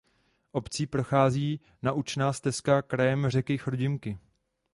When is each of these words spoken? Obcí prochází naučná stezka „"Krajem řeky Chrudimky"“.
Obcí 0.51 0.85
prochází 0.87 1.59
naučná 1.81 2.33
stezka 2.33 2.81
„"Krajem 2.81 3.29
řeky 3.29 3.57
Chrudimky"“. 3.57 4.17